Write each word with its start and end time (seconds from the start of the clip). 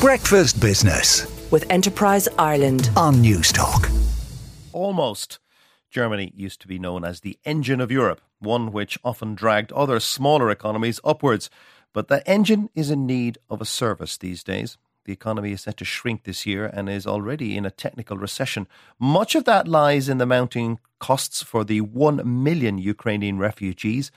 Breakfast 0.00 0.58
Business 0.62 1.26
with 1.50 1.70
Enterprise 1.70 2.26
Ireland 2.38 2.88
on 2.96 3.16
Newstalk. 3.16 3.90
Almost. 4.72 5.40
Germany 5.90 6.32
used 6.34 6.62
to 6.62 6.66
be 6.66 6.78
known 6.78 7.04
as 7.04 7.20
the 7.20 7.38
engine 7.44 7.82
of 7.82 7.92
Europe, 7.92 8.22
one 8.38 8.72
which 8.72 8.98
often 9.04 9.34
dragged 9.34 9.70
other 9.72 10.00
smaller 10.00 10.48
economies 10.50 11.00
upwards. 11.04 11.50
But 11.92 12.08
that 12.08 12.22
engine 12.24 12.70
is 12.74 12.90
in 12.90 13.04
need 13.04 13.36
of 13.50 13.60
a 13.60 13.66
service 13.66 14.16
these 14.16 14.42
days. 14.42 14.78
The 15.04 15.12
economy 15.12 15.52
is 15.52 15.60
set 15.60 15.76
to 15.76 15.84
shrink 15.84 16.24
this 16.24 16.46
year 16.46 16.64
and 16.64 16.88
is 16.88 17.06
already 17.06 17.54
in 17.54 17.66
a 17.66 17.70
technical 17.70 18.16
recession. 18.16 18.68
Much 18.98 19.34
of 19.34 19.44
that 19.44 19.68
lies 19.68 20.08
in 20.08 20.16
the 20.16 20.24
mounting 20.24 20.78
costs 20.98 21.42
for 21.42 21.62
the 21.62 21.82
1 21.82 22.22
million 22.24 22.78
Ukrainian 22.78 23.38
refugees, 23.38 24.10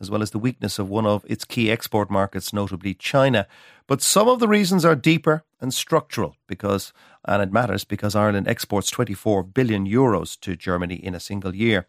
as 0.00 0.10
well 0.10 0.22
as 0.22 0.30
the 0.30 0.38
weakness 0.38 0.78
of 0.78 0.88
one 0.88 1.06
of 1.06 1.24
its 1.28 1.44
key 1.44 1.70
export 1.70 2.10
markets, 2.10 2.52
notably 2.52 2.94
China. 2.94 3.46
But 3.86 4.02
some 4.02 4.28
of 4.28 4.40
the 4.40 4.48
reasons 4.48 4.84
are 4.84 4.96
deeper 4.96 5.44
and 5.60 5.74
structural 5.74 6.36
because, 6.46 6.92
and 7.24 7.42
it 7.42 7.52
matters 7.52 7.84
because 7.84 8.14
Ireland 8.14 8.48
exports 8.48 8.90
24 8.90 9.42
billion 9.42 9.86
euros 9.86 10.38
to 10.40 10.56
Germany 10.56 10.94
in 10.94 11.14
a 11.14 11.20
single 11.20 11.54
year. 11.54 11.86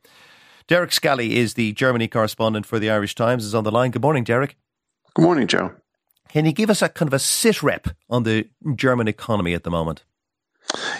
Derek 0.67 0.91
Scally 0.91 1.37
is 1.37 1.55
the 1.55 1.73
Germany 1.73 2.07
correspondent 2.07 2.65
for 2.65 2.79
the 2.79 2.89
Irish 2.89 3.15
Times, 3.15 3.45
is 3.45 3.55
on 3.55 3.63
the 3.63 3.71
line. 3.71 3.91
Good 3.91 4.01
morning, 4.01 4.23
Derek. 4.23 4.57
Good 5.13 5.23
morning, 5.23 5.47
Joe. 5.47 5.73
Can 6.29 6.45
you 6.45 6.53
give 6.53 6.69
us 6.69 6.81
a 6.81 6.87
kind 6.89 7.09
of 7.09 7.13
a 7.13 7.19
sit 7.19 7.61
rep 7.61 7.87
on 8.09 8.23
the 8.23 8.47
German 8.75 9.07
economy 9.07 9.53
at 9.53 9.63
the 9.63 9.71
moment? 9.71 10.03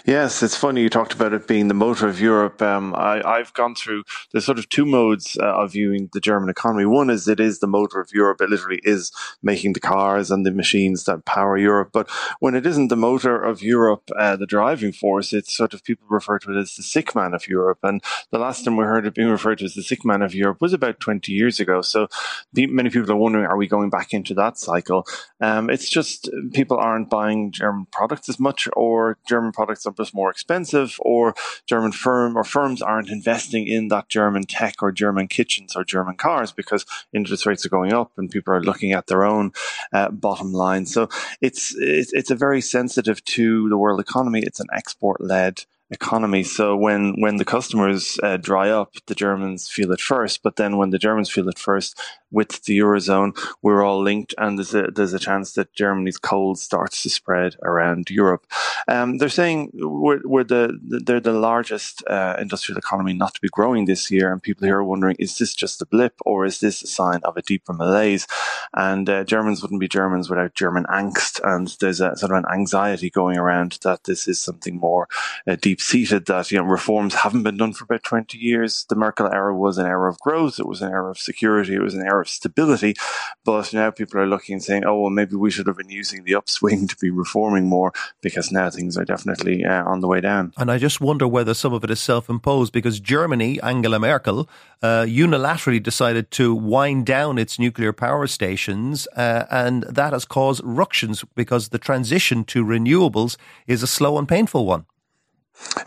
Yes, 0.05 0.41
it's 0.41 0.55
funny 0.55 0.81
you 0.81 0.89
talked 0.89 1.13
about 1.13 1.31
it 1.31 1.47
being 1.47 1.67
the 1.67 1.75
motor 1.75 2.07
of 2.07 2.19
Europe. 2.19 2.59
Um, 2.59 2.95
I, 2.95 3.37
have 3.37 3.53
gone 3.53 3.75
through 3.75 4.03
there's 4.31 4.45
sort 4.45 4.57
of 4.57 4.67
two 4.67 4.85
modes 4.85 5.37
uh, 5.39 5.45
of 5.45 5.73
viewing 5.73 6.09
the 6.11 6.19
German 6.19 6.49
economy. 6.49 6.85
One 6.85 7.11
is 7.11 7.27
it 7.27 7.39
is 7.39 7.59
the 7.59 7.67
motor 7.67 7.99
of 7.99 8.09
Europe. 8.11 8.41
It 8.41 8.49
literally 8.49 8.79
is 8.83 9.11
making 9.43 9.73
the 9.73 9.79
cars 9.79 10.31
and 10.31 10.43
the 10.43 10.51
machines 10.51 11.03
that 11.03 11.25
power 11.25 11.55
Europe. 11.55 11.89
But 11.93 12.09
when 12.39 12.55
it 12.55 12.65
isn't 12.65 12.87
the 12.87 12.95
motor 12.95 13.39
of 13.39 13.61
Europe, 13.61 14.09
uh, 14.17 14.35
the 14.37 14.47
driving 14.47 14.91
force, 14.91 15.33
it's 15.33 15.55
sort 15.55 15.75
of 15.75 15.83
people 15.83 16.07
refer 16.09 16.39
to 16.39 16.51
it 16.51 16.59
as 16.59 16.75
the 16.75 16.83
sick 16.83 17.13
man 17.13 17.35
of 17.35 17.47
Europe. 17.47 17.79
And 17.83 18.01
the 18.31 18.39
last 18.39 18.65
time 18.65 18.77
we 18.77 18.85
heard 18.85 19.05
it 19.05 19.13
being 19.13 19.29
referred 19.29 19.59
to 19.59 19.65
as 19.65 19.75
the 19.75 19.83
sick 19.83 20.03
man 20.03 20.23
of 20.23 20.33
Europe 20.33 20.61
was 20.61 20.73
about 20.73 20.99
20 20.99 21.31
years 21.31 21.59
ago. 21.59 21.83
So 21.83 22.07
the, 22.51 22.65
many 22.65 22.89
people 22.89 23.11
are 23.11 23.15
wondering, 23.15 23.45
are 23.45 23.57
we 23.57 23.67
going 23.67 23.91
back 23.91 24.13
into 24.13 24.33
that 24.33 24.57
cycle? 24.57 25.05
Um, 25.39 25.69
it's 25.69 25.89
just 25.89 26.27
people 26.53 26.77
aren't 26.77 27.11
buying 27.11 27.51
German 27.51 27.85
products 27.91 28.29
as 28.29 28.39
much, 28.39 28.67
or 28.73 29.19
German 29.27 29.51
products 29.51 29.85
just 29.93 30.13
more 30.13 30.29
expensive, 30.29 30.97
or 30.99 31.33
German 31.67 31.91
firm 31.91 32.37
or 32.37 32.43
firms 32.43 32.81
aren't 32.81 33.09
investing 33.09 33.67
in 33.67 33.87
that 33.89 34.09
German 34.09 34.43
tech 34.43 34.75
or 34.81 34.91
German 34.91 35.27
kitchens 35.27 35.75
or 35.75 35.83
German 35.83 36.15
cars 36.15 36.51
because 36.51 36.85
interest 37.13 37.45
rates 37.45 37.65
are 37.65 37.69
going 37.69 37.93
up 37.93 38.11
and 38.17 38.29
people 38.29 38.53
are 38.53 38.63
looking 38.63 38.91
at 38.93 39.07
their 39.07 39.23
own 39.23 39.51
uh, 39.93 40.09
bottom 40.09 40.53
line. 40.53 40.85
So 40.85 41.09
it's, 41.41 41.75
it's 41.77 42.13
it's 42.13 42.31
a 42.31 42.35
very 42.35 42.61
sensitive 42.61 43.23
to 43.25 43.69
the 43.69 43.77
world 43.77 43.99
economy. 43.99 44.41
It's 44.41 44.59
an 44.59 44.67
export 44.73 45.21
led 45.21 45.65
economy. 45.91 46.43
So 46.43 46.75
when 46.75 47.19
when 47.19 47.35
the 47.35 47.45
customers 47.45 48.19
uh, 48.23 48.37
dry 48.37 48.69
up, 48.69 48.95
the 49.07 49.15
Germans 49.15 49.69
feel 49.69 49.91
it 49.91 50.01
first. 50.01 50.41
But 50.41 50.55
then 50.55 50.77
when 50.77 50.89
the 50.89 50.97
Germans 50.97 51.29
feel 51.29 51.49
it 51.49 51.59
first, 51.59 51.99
with 52.31 52.63
the 52.63 52.77
eurozone, 52.79 53.37
we're 53.61 53.83
all 53.83 54.01
linked, 54.01 54.33
and 54.37 54.57
there's 54.57 54.73
a 54.73 54.87
there's 54.87 55.13
a 55.13 55.19
chance 55.19 55.53
that 55.53 55.73
Germany's 55.73 56.17
cold 56.17 56.59
starts 56.59 57.03
to 57.03 57.09
spread 57.09 57.55
around 57.63 58.09
Europe. 58.09 58.45
Um, 58.87 59.17
they're 59.17 59.29
saying 59.29 59.71
we're, 59.73 60.21
we're 60.23 60.43
the 60.43 60.79
they're 60.81 61.19
the 61.19 61.33
largest 61.33 62.03
uh, 62.07 62.37
industrial 62.39 62.77
economy 62.77 63.13
not 63.13 63.33
to 63.35 63.41
be 63.41 63.49
growing 63.49 63.85
this 63.85 64.09
year, 64.09 64.31
and 64.31 64.41
people 64.41 64.65
here 64.65 64.77
are 64.77 64.83
wondering: 64.83 65.15
is 65.19 65.37
this 65.37 65.53
just 65.53 65.81
a 65.81 65.85
blip, 65.85 66.15
or 66.25 66.45
is 66.45 66.59
this 66.59 66.81
a 66.81 66.87
sign 66.87 67.19
of 67.23 67.37
a 67.37 67.41
deeper 67.41 67.73
malaise? 67.73 68.27
And 68.73 69.09
uh, 69.09 69.23
Germans 69.23 69.61
wouldn't 69.61 69.81
be 69.81 69.87
Germans 69.87 70.29
without 70.29 70.55
German 70.55 70.85
angst, 70.85 71.39
and 71.43 71.75
there's 71.79 72.01
a 72.01 72.15
sort 72.15 72.31
of 72.31 72.37
an 72.37 72.51
anxiety 72.51 73.09
going 73.09 73.37
around 73.37 73.77
that 73.83 74.05
this 74.05 74.27
is 74.27 74.41
something 74.41 74.77
more 74.77 75.07
uh, 75.47 75.55
deep 75.55 75.81
seated. 75.81 76.25
That 76.27 76.51
you 76.51 76.57
know 76.57 76.63
reforms 76.63 77.15
haven't 77.15 77.43
been 77.43 77.57
done 77.57 77.73
for 77.73 77.83
about 77.83 78.03
twenty 78.03 78.37
years. 78.37 78.85
The 78.89 78.95
Merkel 78.95 79.27
era 79.27 79.55
was 79.55 79.77
an 79.77 79.85
era 79.85 80.09
of 80.09 80.19
growth. 80.19 80.59
It 80.59 80.67
was 80.67 80.81
an 80.81 80.91
era 80.91 81.11
of 81.11 81.17
security. 81.17 81.75
It 81.75 81.81
was 81.81 81.95
an 81.95 82.05
era 82.05 82.20
stability. 82.25 82.95
But 83.43 83.73
now 83.73 83.91
people 83.91 84.19
are 84.19 84.27
looking 84.27 84.53
and 84.53 84.63
saying, 84.63 84.85
oh, 84.85 85.01
well, 85.01 85.09
maybe 85.09 85.35
we 85.35 85.51
should 85.51 85.67
have 85.67 85.77
been 85.77 85.89
using 85.89 86.23
the 86.23 86.35
upswing 86.35 86.87
to 86.89 86.95
be 86.97 87.09
reforming 87.09 87.67
more 87.67 87.93
because 88.21 88.51
now 88.51 88.69
things 88.69 88.97
are 88.97 89.05
definitely 89.05 89.65
uh, 89.65 89.83
on 89.83 90.01
the 90.01 90.07
way 90.07 90.21
down. 90.21 90.53
And 90.57 90.71
I 90.71 90.77
just 90.77 91.01
wonder 91.01 91.27
whether 91.27 91.53
some 91.53 91.73
of 91.73 91.83
it 91.83 91.91
is 91.91 91.99
self 91.99 92.29
imposed 92.29 92.73
because 92.73 92.99
Germany, 92.99 93.61
Angela 93.61 93.99
Merkel, 93.99 94.49
uh, 94.81 95.05
unilaterally 95.07 95.81
decided 95.81 96.31
to 96.31 96.55
wind 96.55 97.05
down 97.05 97.37
its 97.37 97.59
nuclear 97.59 97.93
power 97.93 98.27
stations, 98.27 99.07
uh, 99.15 99.45
and 99.51 99.83
that 99.83 100.13
has 100.13 100.25
caused 100.25 100.61
ructions 100.63 101.23
because 101.35 101.69
the 101.69 101.77
transition 101.77 102.43
to 102.45 102.65
renewables 102.65 103.37
is 103.67 103.83
a 103.83 103.87
slow 103.87 104.17
and 104.17 104.27
painful 104.27 104.65
one. 104.65 104.85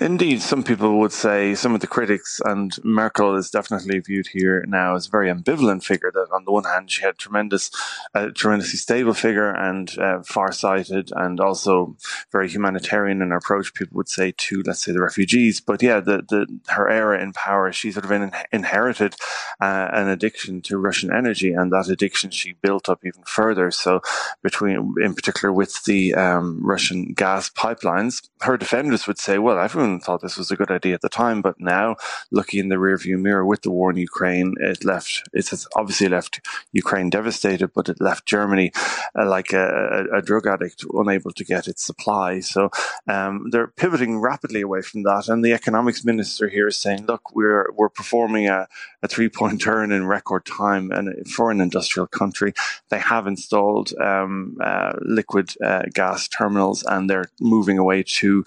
Indeed, 0.01 0.43
some 0.43 0.63
people 0.63 0.99
would 0.99 1.13
say 1.13 1.55
some 1.55 1.75
of 1.75 1.81
the 1.81 1.87
critics, 1.87 2.41
and 2.45 2.77
Merkel 2.85 3.37
is 3.37 3.51
definitely 3.51 4.01
viewed 4.01 4.27
here 4.27 4.65
now 4.67 4.95
as 4.97 5.07
a 5.07 5.11
very 5.11 5.31
ambivalent 5.31 5.85
figure. 5.85 6.11
That 6.13 6.29
on 6.33 6.45
the 6.45 6.53
one 6.53 6.65
hand, 6.65 6.91
she 6.91 7.03
had 7.03 7.19
tremendous, 7.19 7.71
uh, 8.15 8.31
tremendously 8.35 8.79
stable 8.79 9.15
figure 9.15 9.51
and 9.51 9.97
uh, 9.99 10.23
far-sighted, 10.23 11.11
and 11.15 11.41
also 11.41 11.97
very 12.33 12.49
humanitarian 12.49 13.23
in 13.23 13.31
her 13.31 13.37
approach. 13.37 13.75
People 13.75 13.97
would 13.97 14.09
say 14.09 14.33
to, 14.37 14.63
let's 14.67 14.83
say, 14.83 14.93
the 14.93 15.03
refugees. 15.03 15.61
But 15.61 15.83
yeah, 15.83 16.01
the, 16.01 16.23
the 16.29 16.47
her 16.69 16.89
era 16.89 17.23
in 17.23 17.33
power, 17.33 17.73
she 17.73 17.93
sort 17.93 18.05
of 18.05 18.11
in, 18.11 18.33
inherited 18.53 19.15
uh, 19.61 19.89
an 19.93 20.09
addiction 20.09 20.61
to 20.63 20.79
Russian 20.79 21.13
energy, 21.13 21.53
and 21.53 21.73
that 21.73 21.89
addiction 21.89 22.31
she 22.31 22.53
built 22.53 22.89
up 22.89 23.05
even 23.05 23.23
further. 23.25 23.71
So, 23.71 24.01
between, 24.43 24.95
in 25.01 25.15
particular, 25.15 25.53
with 25.53 25.85
the 25.85 26.15
um, 26.15 26.61
Russian 26.63 27.13
gas 27.13 27.49
pipelines, 27.51 28.29
her 28.43 28.57
defenders 28.57 29.07
would 29.07 29.19
say, 29.19 29.39
well 29.39 29.54
everyone 29.59 30.01
thought 30.01 30.21
this 30.21 30.37
was 30.37 30.51
a 30.51 30.57
good 30.57 30.71
idea 30.71 30.95
at 30.95 31.01
the 31.01 31.09
time, 31.09 31.43
but 31.43 31.59
now 31.59 31.97
looking 32.31 32.61
in 32.61 32.69
the 32.69 32.77
rearview 32.77 33.19
mirror 33.19 33.45
with 33.45 33.63
the 33.63 33.71
war 33.71 33.91
in 33.91 33.97
Ukraine, 33.97 34.55
it 34.61 34.85
left, 34.85 35.29
it 35.33 35.49
has 35.49 35.67
obviously 35.77 36.09
left 36.09 36.41
Ukraine 36.73 37.11
devastated, 37.11 37.73
but 37.75 37.89
it 37.89 38.01
left 38.01 38.27
Germany 38.27 38.73
uh, 39.19 39.27
like 39.27 39.53
a, 39.53 40.07
a, 40.13 40.19
a, 40.19 40.23
drug 40.23 40.47
addict 40.47 40.85
unable 40.95 41.33
to 41.33 41.45
get 41.45 41.69
its 41.69 41.85
supply. 41.85 42.41
So 42.41 42.71
um, 43.07 43.51
they're 43.51 43.69
pivoting 43.69 44.21
rapidly 44.21 44.61
away 44.61 44.83
from 44.83 45.03
that. 45.05 45.29
And 45.29 45.45
the 45.45 45.53
economics 45.53 46.05
minister 46.05 46.49
here 46.49 46.69
is 46.69 46.79
saying, 46.79 47.07
look, 47.07 47.35
we're, 47.35 47.71
we're 47.73 47.89
performing 47.89 48.49
a, 48.49 48.67
a 49.03 49.09
three 49.09 49.29
point 49.29 49.61
turn 49.61 49.93
in 49.93 50.07
record 50.07 50.47
time. 50.47 50.91
And 50.91 51.29
for 51.29 51.51
an 51.51 51.61
industrial 51.61 52.07
country, 52.07 52.55
they 52.89 52.99
have 52.99 53.27
installed 53.27 53.93
um, 54.01 54.57
uh, 54.63 54.93
liquid 55.03 55.53
uh, 55.63 55.83
gas 55.93 56.29
terminals 56.29 56.83
and 56.85 57.09
they're 57.09 57.31
moving 57.41 57.79
away 57.79 58.03
to 58.03 58.45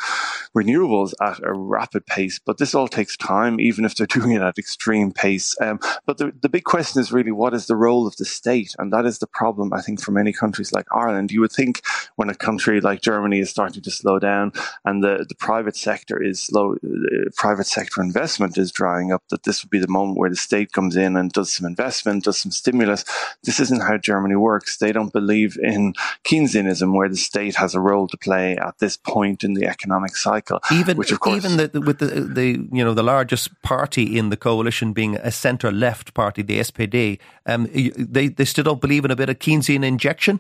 renewables 0.98 1.14
at 1.22 1.40
a 1.44 1.54
rapid 1.54 2.06
pace. 2.06 2.40
But 2.44 2.58
this 2.58 2.76
all 2.76 2.88
takes 2.88 3.18
time, 3.18 3.60
even 3.60 3.86
if 3.86 3.96
they're 3.96 4.08
doing 4.18 4.32
it 4.32 4.42
at 4.42 4.58
extreme 4.58 5.12
pace. 5.12 5.56
Um, 5.62 5.80
but 6.06 6.18
the, 6.18 6.34
the 6.42 6.50
big 6.50 6.64
question 6.64 7.02
is 7.02 7.12
really 7.12 7.32
what 7.32 7.54
is 7.54 7.68
the 7.68 7.76
role 7.76 8.08
of 8.08 8.16
the 8.18 8.26
state? 8.26 8.76
And 8.80 8.92
that 8.94 9.06
is 9.06 9.20
the 9.20 9.28
problem, 9.28 9.74
I 9.74 9.82
think, 9.82 10.02
for 10.02 10.12
many 10.12 10.34
countries 10.34 10.72
like 10.72 10.86
Ireland. 10.92 11.32
You 11.32 11.42
would 11.42 11.52
think 11.52 11.82
when 12.16 12.30
a 12.30 12.36
country 12.36 12.82
like 12.82 13.02
Germany 13.02 13.40
is 13.40 13.50
starting 13.50 13.82
to 13.82 13.92
slow 13.92 14.20
down 14.20 14.52
and 14.86 15.04
the, 15.04 15.26
the 15.28 15.36
private 15.36 15.76
sector 15.76 16.22
is 16.22 16.44
slow, 16.44 16.76
uh, 16.76 17.30
private 17.36 17.68
sector 17.68 18.02
investment 18.02 18.58
is 18.58 18.72
drying 18.72 19.12
up, 19.12 19.24
that 19.30 19.44
this 19.44 19.64
would 19.64 19.70
be 19.70 19.80
the 19.80 19.88
moment 19.88 20.18
where 20.18 20.30
the 20.30 20.36
state 20.36 20.72
comes 20.72 20.96
in 20.96 21.16
and 21.16 21.32
does 21.32 21.52
some 21.52 21.66
investment, 21.66 22.24
does 22.24 22.40
some 22.40 22.52
stimulus. 22.52 23.06
This 23.44 23.60
isn't 23.60 23.82
how 23.82 23.98
Germany 23.98 24.36
works. 24.36 24.78
They 24.78 24.92
don't 24.92 25.14
believe 25.14 25.58
in 25.62 25.94
Keynesianism, 26.24 26.94
where 26.94 27.10
the 27.10 27.18
state 27.18 27.56
has 27.56 27.76
a 27.76 27.80
role 27.80 28.08
to 28.08 28.18
play 28.18 28.56
at 28.58 28.80
this 28.80 28.98
point 28.98 29.44
in 29.44 29.54
the 29.54 29.68
economic 29.68 30.16
cycle. 30.16 30.60
Even 30.72 30.87
which 30.96 31.12
of 31.12 31.20
course, 31.20 31.44
even 31.44 31.58
the, 31.58 31.82
with 31.82 32.00
the 32.00 32.08
the 32.08 32.68
you 32.72 32.84
know 32.84 32.94
the 32.94 33.04
largest 33.04 33.50
party 33.64 34.18
in 34.18 34.30
the 34.30 34.38
coalition 34.38 34.94
being 34.94 35.16
a 35.18 35.32
centre 35.32 35.72
left 35.72 36.14
party, 36.14 36.42
the 36.42 36.60
SPD, 36.60 37.20
um, 37.46 37.68
they 37.74 38.28
they 38.28 38.46
still 38.46 38.64
don't 38.64 38.82
believe 38.82 39.04
in 39.04 39.12
a 39.12 39.16
bit 39.16 39.30
of 39.30 39.40
Keynesian 39.40 39.84
injection. 39.84 40.40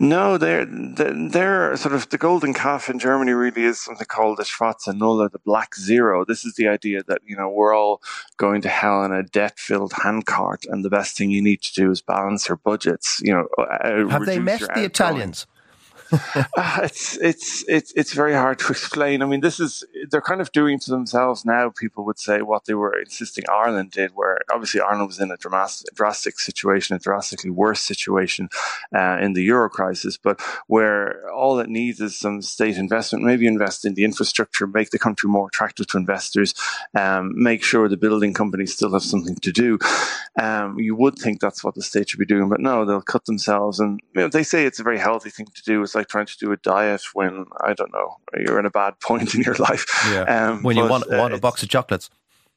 No, 0.00 0.36
they're, 0.36 0.64
they're 0.64 1.76
sort 1.76 1.94
of 1.94 2.08
the 2.08 2.18
golden 2.18 2.52
calf 2.52 2.88
in 2.88 2.98
Germany 2.98 3.32
really 3.32 3.64
is 3.64 3.80
something 3.80 4.06
called 4.06 4.38
the 4.38 4.42
Schwarze 4.42 4.92
Null, 4.96 5.22
or 5.22 5.28
the 5.28 5.38
black 5.38 5.76
zero. 5.76 6.24
This 6.24 6.44
is 6.44 6.54
the 6.54 6.66
idea 6.66 7.04
that, 7.04 7.20
you 7.24 7.36
know, 7.36 7.48
we're 7.48 7.74
all 7.74 8.02
going 8.36 8.62
to 8.62 8.68
hell 8.68 9.04
in 9.04 9.12
a 9.12 9.22
debt 9.22 9.58
filled 9.58 9.92
handcart 9.92 10.64
and 10.64 10.84
the 10.84 10.90
best 10.90 11.16
thing 11.16 11.30
you 11.30 11.42
need 11.42 11.62
to 11.62 11.72
do 11.72 11.90
is 11.90 12.02
balance 12.02 12.48
your 12.48 12.56
budgets, 12.56 13.20
you 13.22 13.32
know. 13.32 13.46
Uh, 13.56 14.08
Have 14.08 14.26
they 14.26 14.40
met 14.40 14.60
the 14.74 14.84
Italians? 14.84 15.46
Uh, 16.12 16.80
it's 16.82 17.16
it's 17.18 17.64
it's 17.68 17.92
it's 17.92 18.12
very 18.12 18.34
hard 18.34 18.58
to 18.60 18.68
explain. 18.70 19.22
I 19.22 19.26
mean, 19.26 19.40
this 19.40 19.60
is 19.60 19.84
they're 20.10 20.20
kind 20.20 20.40
of 20.40 20.52
doing 20.52 20.78
to 20.80 20.90
themselves 20.90 21.44
now. 21.44 21.70
People 21.70 22.04
would 22.04 22.18
say 22.18 22.42
what 22.42 22.64
they 22.64 22.74
were 22.74 22.98
insisting 22.98 23.44
Ireland 23.52 23.92
did, 23.92 24.12
where 24.14 24.40
obviously 24.52 24.80
Ireland 24.80 25.06
was 25.06 25.20
in 25.20 25.30
a 25.30 25.36
dramatic, 25.36 25.86
drastic 25.94 26.38
situation, 26.38 26.96
a 26.96 26.98
drastically 26.98 27.50
worse 27.50 27.80
situation 27.80 28.48
uh, 28.94 29.18
in 29.20 29.34
the 29.34 29.42
euro 29.42 29.68
crisis, 29.68 30.16
but 30.16 30.40
where 30.66 31.30
all 31.30 31.58
it 31.58 31.68
needs 31.68 32.00
is 32.00 32.16
some 32.16 32.42
state 32.42 32.76
investment, 32.76 33.24
maybe 33.24 33.46
invest 33.46 33.84
in 33.84 33.94
the 33.94 34.04
infrastructure, 34.04 34.66
make 34.66 34.90
the 34.90 34.98
country 34.98 35.28
more 35.28 35.48
attractive 35.48 35.86
to 35.88 35.98
investors, 35.98 36.54
um, 36.94 37.32
make 37.34 37.62
sure 37.62 37.88
the 37.88 37.96
building 37.96 38.34
companies 38.34 38.74
still 38.74 38.92
have 38.92 39.02
something 39.02 39.36
to 39.36 39.52
do. 39.52 39.78
Um, 40.38 40.78
you 40.78 40.94
would 40.94 41.18
think 41.18 41.40
that's 41.40 41.64
what 41.64 41.74
the 41.74 41.82
state 41.82 42.08
should 42.08 42.20
be 42.20 42.26
doing, 42.26 42.48
but 42.48 42.60
no, 42.60 42.84
they'll 42.84 43.02
cut 43.02 43.24
themselves. 43.24 43.80
And 43.80 44.00
you 44.14 44.22
know, 44.22 44.28
they 44.28 44.42
say 44.42 44.64
it's 44.64 44.78
a 44.78 44.84
very 44.84 44.98
healthy 44.98 45.30
thing 45.30 45.46
to 45.54 45.62
do. 45.62 45.82
It's 45.82 45.94
like 45.94 46.08
trying 46.08 46.26
to 46.26 46.38
do 46.38 46.52
a 46.52 46.56
diet 46.56 47.02
when 47.14 47.46
I 47.62 47.74
don't 47.74 47.92
know 47.92 48.16
you're 48.38 48.58
in 48.58 48.66
a 48.66 48.70
bad 48.70 48.98
point 49.02 49.34
in 49.34 49.42
your 49.42 49.54
life. 49.54 49.86
Yeah. 50.08 50.22
Um, 50.22 50.62
when 50.62 50.76
you 50.76 50.84
but, 50.84 50.90
want, 50.90 51.12
uh, 51.12 51.18
want 51.18 51.34
a 51.34 51.38
box 51.38 51.62
of 51.62 51.68
chocolates. 51.68 52.10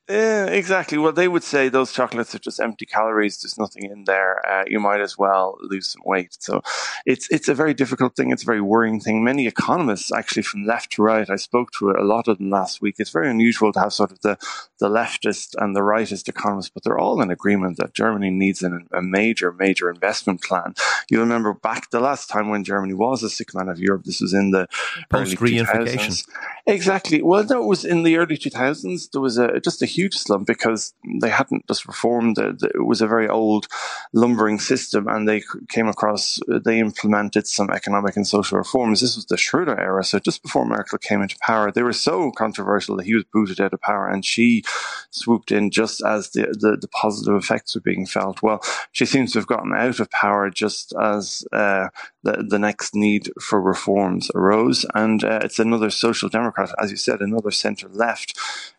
Yeah, 0.09 0.47
exactly. 0.47 0.97
Well, 0.97 1.13
they 1.13 1.29
would 1.29 1.45
say 1.45 1.69
those 1.69 1.94
chocolates 1.94 2.35
are 2.35 2.39
just 2.39 2.59
empty 2.59 2.85
calories. 2.85 3.39
There's 3.39 3.57
nothing 3.57 3.89
in 3.89 4.03
there. 4.03 4.45
Uh, 4.45 4.65
you 4.67 4.81
might 4.81 5.00
as 5.00 5.17
well 5.17 5.57
lose 5.61 5.91
some 5.91 6.01
weight. 6.05 6.35
So 6.39 6.61
it's 7.05 7.29
it's 7.31 7.47
a 7.47 7.53
very 7.53 7.73
difficult 7.73 8.17
thing. 8.17 8.29
It's 8.29 8.44
a 8.44 8.45
very 8.45 8.59
worrying 8.59 9.00
thing. 9.00 9.23
Many 9.23 9.47
economists, 9.47 10.11
actually 10.11 10.41
from 10.41 10.65
left 10.65 10.91
to 10.94 11.03
right, 11.03 11.29
I 11.29 11.38
spoke 11.38 11.71
to 11.79 11.91
a 11.91 12.03
lot 12.03 12.27
of 12.27 12.38
them 12.38 12.50
last 12.50 12.81
week. 12.81 12.95
It's 13.00 13.11
very 13.11 13.29
unusual 13.29 13.71
to 13.71 13.79
have 13.79 13.94
sort 13.94 14.11
of 14.11 14.19
the 14.19 14.38
the 14.79 14.89
leftist 14.89 15.55
and 15.57 15.73
the 15.73 15.79
rightist 15.79 16.27
economists, 16.27 16.71
but 16.73 16.83
they're 16.83 17.00
all 17.00 17.21
in 17.21 17.31
agreement 17.31 17.77
that 17.77 17.94
Germany 17.94 18.29
needs 18.29 18.61
an, 18.61 18.85
a 18.91 19.01
major, 19.01 19.53
major 19.53 19.89
investment 19.89 20.41
plan. 20.41 20.73
You 21.09 21.21
remember 21.21 21.53
back 21.53 21.91
the 21.91 22.01
last 22.01 22.29
time 22.29 22.50
when 22.50 22.65
Germany 22.65 22.94
was 22.94 23.23
a 23.23 23.29
sick 23.29 23.55
man 23.55 23.69
of 23.69 23.79
Europe. 23.79 24.03
This 24.03 24.19
was 24.19 24.33
in 24.33 24.51
the 24.51 24.67
post 25.09 25.38
reunification. 25.38 26.27
Exactly. 26.65 27.21
Well, 27.21 27.45
that 27.45 27.61
was 27.61 27.85
in 27.85 28.03
the 28.03 28.17
early 28.17 28.38
2000s. 28.38 29.11
There 29.11 29.21
was 29.21 29.38
a 29.38 29.61
just 29.61 29.81
a 29.81 29.93
huge 29.95 30.16
slump 30.16 30.48
because 30.48 30.94
they 31.22 31.30
hadn't 31.30 31.68
just 31.68 31.88
reformed 31.88 32.38
it. 32.38 32.62
It 32.63 32.86
was 32.86 33.01
a 33.01 33.07
very 33.07 33.28
old 33.28 33.68
lumbering 34.13 34.60
system 34.60 35.07
and 35.07 35.27
they 35.27 35.44
came 35.69 35.88
across, 35.88 36.39
they 36.63 36.80
implemented 36.80 37.48
some 37.48 37.69
economic 37.71 38.15
and 38.15 38.27
social 38.27 38.57
reforms. 38.57 39.01
This 39.01 39.15
was 39.15 39.25
the 39.25 39.36
Schröder 39.36 39.77
era. 39.77 40.04
So 40.04 40.19
just 40.19 40.44
before 40.44 40.65
Merkel 40.65 41.00
came 41.00 41.21
into 41.21 41.38
power, 41.39 41.71
they 41.71 41.81
were 41.81 41.94
so 41.94 42.31
controversial 42.31 42.95
that 42.98 43.06
he 43.06 43.15
was 43.15 43.24
booted 43.33 43.60
out 43.60 43.74
of 43.74 43.81
power 43.81 44.07
and 44.07 44.24
she 44.24 44.63
swooped 45.10 45.51
in 45.51 45.71
just 45.71 46.04
as 46.06 46.30
the, 46.30 46.56
the, 46.60 46.77
the 46.80 46.88
positive 46.89 47.36
effects 47.36 47.74
were 47.74 47.81
being 47.81 48.06
felt. 48.06 48.44
Well, 48.44 48.62
she 48.92 49.06
seems 49.06 49.33
to 49.33 49.39
have 49.39 49.48
gotten 49.48 49.74
out 49.74 50.00
of 50.00 50.12
power 50.12 50.50
just 50.50 50.94
as 51.01 51.44
uh, 51.51 51.88
the, 52.21 52.45
the 52.48 52.60
next 52.60 52.94
need 52.94 53.31
for 53.42 53.60
reforms 53.60 54.30
arose. 54.36 54.86
And 54.94 55.24
uh, 55.24 55.39
it's 55.44 55.60
another 55.60 55.89
social 55.89 56.30
democrat, 56.30 56.71
as 56.80 56.92
you 56.92 56.98
said, 56.98 57.21
another 57.21 57.51
centre 57.51 57.89
left 57.89 58.38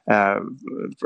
uh, 0.09 0.41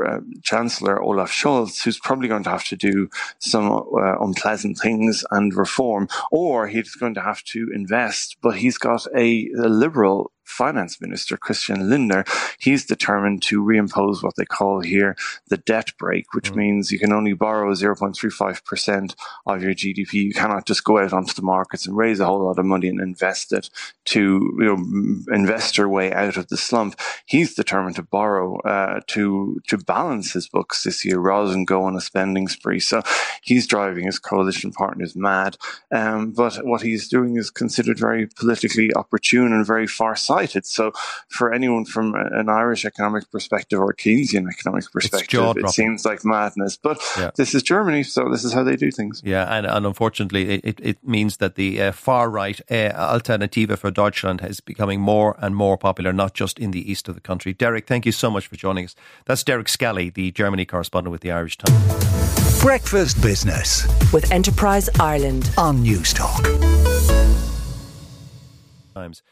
uh, 0.05 0.19
Chancellor 0.43 1.01
Olaf 1.01 1.31
Scholz, 1.31 1.83
who's 1.83 1.99
probably 1.99 2.27
going 2.27 2.43
to 2.43 2.49
have 2.49 2.65
to 2.65 2.75
do 2.75 3.09
some 3.39 3.71
uh, 3.71 4.17
unpleasant 4.19 4.77
things 4.77 5.25
and 5.31 5.53
reform, 5.53 6.07
or 6.31 6.67
he's 6.67 6.95
going 6.95 7.13
to 7.15 7.21
have 7.21 7.43
to 7.45 7.69
invest. 7.73 8.37
But 8.41 8.57
he's 8.57 8.77
got 8.77 9.05
a, 9.15 9.49
a 9.57 9.69
liberal 9.69 10.31
finance 10.49 10.99
minister, 10.99 11.37
Christian 11.37 11.89
Lindner, 11.89 12.25
he's 12.59 12.85
determined 12.85 13.41
to 13.43 13.63
reimpose 13.63 14.23
what 14.23 14.35
they 14.35 14.45
call 14.45 14.81
here 14.81 15.15
the 15.47 15.57
debt 15.57 15.91
brake, 15.97 16.33
which 16.33 16.51
mm. 16.51 16.57
means 16.57 16.91
you 16.91 16.99
can 16.99 17.13
only 17.13 17.33
borrow 17.33 17.73
0.35% 17.73 19.15
of 19.45 19.63
your 19.63 19.73
GDP. 19.73 20.13
You 20.13 20.33
cannot 20.33 20.65
just 20.65 20.83
go 20.83 20.99
out 20.99 21.13
onto 21.13 21.33
the 21.33 21.43
markets 21.43 21.85
and 21.85 21.95
raise 21.95 22.19
a 22.19 22.25
whole 22.25 22.43
lot 22.43 22.59
of 22.59 22.65
money 22.65 22.87
and 22.87 22.99
invest 22.99 23.53
it 23.53 23.69
to, 24.05 24.19
you 24.59 24.65
know, 24.65 25.35
invest 25.35 25.77
your 25.77 25.87
way 25.87 26.11
out 26.11 26.35
of 26.35 26.47
the 26.47 26.57
slump. 26.57 26.99
He's 27.25 27.53
determined 27.53 27.95
to 27.97 28.03
borrow, 28.03 28.57
uh, 28.61 29.01
to, 29.07 29.61
to 29.67 29.77
balance 29.77 30.33
his 30.33 30.49
books 30.49 30.83
this 30.83 31.05
year 31.05 31.19
rather 31.19 31.49
than 31.49 31.63
go 31.63 31.83
on 31.83 31.95
a 31.95 32.01
spending 32.01 32.47
spree. 32.47 32.79
So 32.79 33.03
he's 33.43 33.67
driving 33.67 34.05
his 34.05 34.19
coalition 34.19 34.71
partners 34.71 35.15
mad. 35.15 35.57
Um, 35.91 36.31
but 36.31 36.65
what 36.65 36.81
he's 36.81 37.07
doing 37.07 37.37
is 37.37 37.51
considered 37.51 37.99
very 37.99 38.27
politically 38.27 38.93
opportune 38.95 39.53
and 39.53 39.65
very 39.65 39.87
far 39.87 40.15
sighted 40.15 40.38
so 40.47 40.91
for 41.29 41.53
anyone 41.53 41.85
from 41.85 42.15
an 42.15 42.49
Irish 42.49 42.85
economic 42.85 43.29
perspective 43.31 43.79
or 43.79 43.91
a 43.91 43.95
Keynesian 43.95 44.47
economic 44.49 44.91
perspective, 44.91 45.57
it 45.57 45.69
seems 45.69 46.05
like 46.05 46.23
madness. 46.25 46.77
But 46.77 46.99
yeah. 47.17 47.31
this 47.35 47.55
is 47.55 47.63
Germany, 47.63 48.03
so 48.03 48.29
this 48.29 48.43
is 48.43 48.53
how 48.53 48.63
they 48.63 48.75
do 48.75 48.91
things. 48.91 49.21
Yeah, 49.23 49.45
and, 49.45 49.65
and 49.65 49.85
unfortunately, 49.85 50.59
it, 50.63 50.79
it 50.81 51.07
means 51.07 51.37
that 51.37 51.55
the 51.55 51.81
uh, 51.81 51.91
far 51.91 52.29
right 52.29 52.59
uh, 52.71 52.91
Alternative 52.95 53.79
for 53.79 53.91
Deutschland 53.91 54.41
is 54.43 54.59
becoming 54.59 55.01
more 55.01 55.35
and 55.39 55.55
more 55.55 55.77
popular, 55.77 56.13
not 56.13 56.33
just 56.33 56.59
in 56.59 56.71
the 56.71 56.89
east 56.91 57.07
of 57.07 57.15
the 57.15 57.21
country. 57.21 57.53
Derek, 57.53 57.87
thank 57.87 58.05
you 58.05 58.11
so 58.11 58.29
much 58.29 58.47
for 58.47 58.55
joining 58.55 58.85
us. 58.85 58.95
That's 59.25 59.43
Derek 59.43 59.67
Scally, 59.69 60.09
the 60.09 60.31
Germany 60.31 60.65
correspondent 60.65 61.11
with 61.11 61.21
the 61.21 61.31
Irish 61.31 61.57
Times. 61.57 62.61
Breakfast 62.61 63.21
Business 63.21 63.87
with 64.11 64.31
Enterprise 64.31 64.89
Ireland 64.99 65.49
on 65.57 65.83
Newstalk. 65.83 66.43
Times. 68.93 69.23